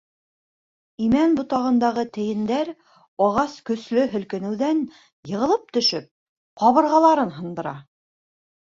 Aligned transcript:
Имән 1.07 1.35
ботағындағы 1.39 2.05
тейендәр, 2.17 2.73
ағас 3.27 3.59
көслө 3.71 4.09
һелкенеүҙән 4.17 4.83
йығылып 4.97 5.73
төшөп, 5.81 6.13
ҡабырғаларын 6.65 7.35
һындыра. 7.41 7.81